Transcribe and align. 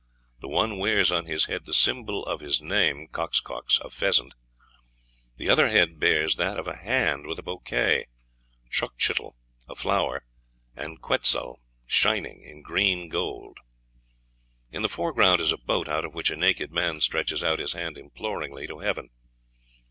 The 0.39 0.47
one 0.47 0.79
wears 0.79 1.11
on 1.11 1.27
his 1.27 1.45
head 1.45 1.65
the 1.65 1.75
symbol 1.75 2.25
of 2.25 2.39
his 2.39 2.59
name, 2.59 3.07
Coxcox, 3.07 3.79
a 3.83 3.91
pheasant. 3.91 4.33
The 5.37 5.47
other 5.47 5.67
head 5.69 5.99
bears 5.99 6.37
that 6.37 6.57
of 6.57 6.67
a 6.67 6.75
hand 6.77 7.27
with 7.27 7.37
a 7.37 7.43
bouquet 7.43 8.07
(xochitl, 8.67 9.35
a 9.69 9.75
flower, 9.75 10.25
and 10.75 10.99
quetzal, 10.99 11.61
shining 11.85 12.41
in 12.41 12.63
green 12.63 13.09
gold). 13.09 13.59
In 14.71 14.81
the 14.81 14.89
foreground 14.89 15.39
is 15.39 15.51
a 15.51 15.57
boat, 15.59 15.87
out 15.87 16.03
of 16.03 16.15
which 16.15 16.31
a 16.31 16.35
naked 16.35 16.71
man 16.71 16.99
stretches 16.99 17.43
out 17.43 17.59
his 17.59 17.73
hand 17.73 17.95
imploringly 17.95 18.65
to 18.65 18.79
heaven. 18.79 19.11